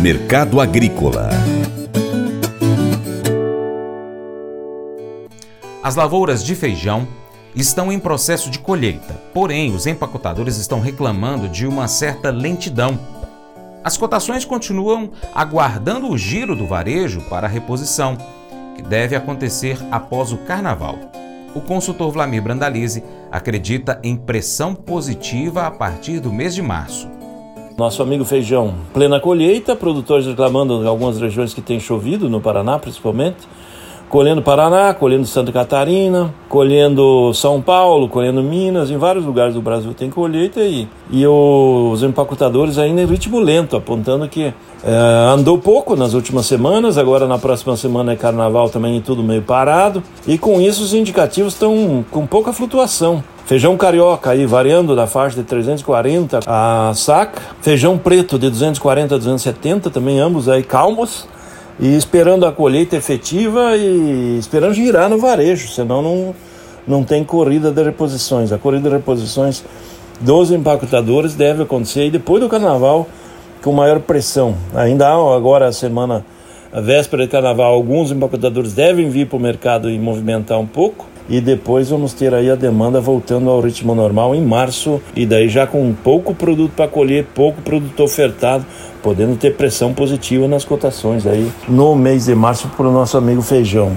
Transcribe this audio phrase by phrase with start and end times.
[0.00, 1.28] Mercado Agrícola
[5.82, 7.08] As lavouras de feijão
[7.52, 12.96] estão em processo de colheita, porém os empacotadores estão reclamando de uma certa lentidão.
[13.82, 18.16] As cotações continuam aguardando o giro do varejo para a reposição,
[18.76, 20.96] que deve acontecer após o carnaval.
[21.56, 27.17] O consultor Vlamir Brandalize acredita em pressão positiva a partir do mês de março.
[27.78, 32.76] Nosso amigo feijão, plena colheita, produtores reclamando em algumas regiões que tem chovido, no Paraná
[32.76, 33.36] principalmente.
[34.08, 39.94] Colhendo Paraná, colhendo Santa Catarina, colhendo São Paulo, colhendo Minas, em vários lugares do Brasil
[39.94, 44.52] tem colheita e, e os empacotadores ainda em ritmo lento, apontando que
[44.82, 49.42] é, andou pouco nas últimas semanas, agora na próxima semana é carnaval também tudo meio
[49.42, 53.22] parado, e com isso os indicativos estão com pouca flutuação.
[53.48, 59.16] Feijão carioca aí variando da faixa de 340 a saca, feijão preto de 240 a
[59.16, 61.26] 270 também ambos aí calmos
[61.80, 66.34] e esperando a colheita efetiva e esperando girar no varejo, senão não,
[66.86, 68.52] não tem corrida de reposições.
[68.52, 69.64] A corrida de reposições
[70.20, 73.08] dos empacotadores deve acontecer depois do carnaval
[73.62, 74.56] com maior pressão.
[74.74, 76.22] Ainda há agora a semana,
[76.70, 81.06] a véspera de carnaval, alguns empacotadores devem vir para o mercado e movimentar um pouco
[81.28, 85.48] e depois vamos ter aí a demanda voltando ao ritmo normal em março e daí
[85.48, 88.64] já com pouco produto para colher, pouco produto ofertado,
[89.02, 93.42] podendo ter pressão positiva nas cotações aí no mês de março para o nosso amigo
[93.42, 93.92] Feijão.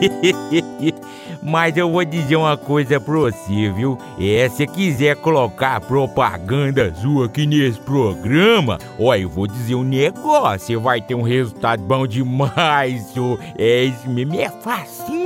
[1.48, 3.96] Mas eu vou dizer uma coisa pra você, viu?
[4.18, 10.66] É, se quiser colocar propaganda sua aqui nesse programa, ó, eu vou dizer um negócio,
[10.66, 13.38] você vai ter um resultado bom demais, senhor.
[13.56, 15.25] É isso mesmo, é facinho,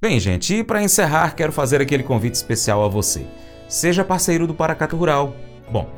[0.00, 3.26] Bem, gente, e para encerrar, quero fazer aquele convite especial a você.
[3.68, 5.34] Seja parceiro do Paracato Rural.
[5.68, 5.90] Bom,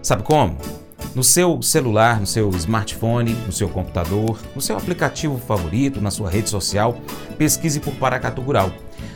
[0.00, 0.56] sabe como?
[1.12, 6.30] No seu celular, no seu smartphone, no seu computador, no seu aplicativo favorito, na sua
[6.30, 6.96] rede social,
[7.36, 8.70] pesquise por Paracatu Rural.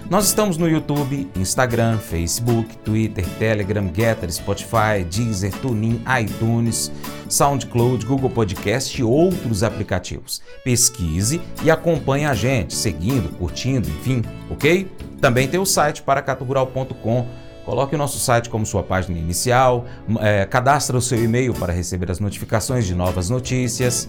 [0.08, 6.92] Nós estamos no YouTube, Instagram, Facebook, Twitter, Telegram, Getter, Spotify, Deezer, TuneIn, iTunes,
[7.28, 10.40] SoundCloud, Google Podcast e outros aplicativos.
[10.62, 14.88] Pesquise e acompanhe a gente, seguindo, curtindo, enfim, ok?
[15.20, 17.26] Também tem o site paracaturural.com.
[17.64, 19.86] Coloque o nosso site como sua página inicial,
[20.20, 24.08] é, cadastre o seu e-mail para receber as notificações de novas notícias.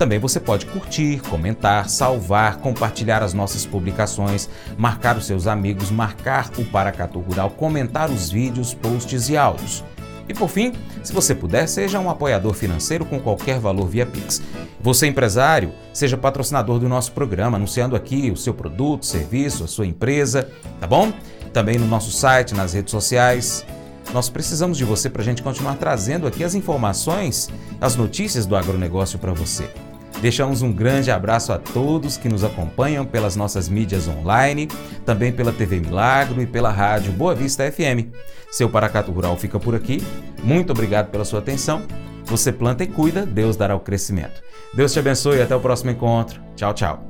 [0.00, 6.50] Também você pode curtir, comentar, salvar, compartilhar as nossas publicações, marcar os seus amigos, marcar
[6.56, 9.84] o Paracatu Rural, comentar os vídeos, posts e áudios.
[10.26, 10.72] E por fim,
[11.02, 14.40] se você puder, seja um apoiador financeiro com qualquer valor via Pix.
[14.80, 19.86] Você, empresário, seja patrocinador do nosso programa, anunciando aqui o seu produto, serviço, a sua
[19.86, 20.48] empresa,
[20.80, 21.12] tá bom?
[21.52, 23.66] Também no nosso site, nas redes sociais.
[24.14, 28.56] Nós precisamos de você para a gente continuar trazendo aqui as informações, as notícias do
[28.56, 29.68] agronegócio para você.
[30.20, 34.68] Deixamos um grande abraço a todos que nos acompanham pelas nossas mídias online,
[35.04, 38.12] também pela TV Milagro e pela rádio Boa Vista FM.
[38.50, 40.02] Seu Paracato Rural fica por aqui.
[40.42, 41.82] Muito obrigado pela sua atenção.
[42.26, 44.42] Você planta e cuida, Deus dará o crescimento.
[44.74, 46.40] Deus te abençoe e até o próximo encontro.
[46.54, 47.09] Tchau, tchau.